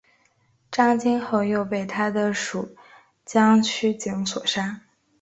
[0.71, 2.75] 张津后又被他的属
[3.23, 4.81] 将区景所杀。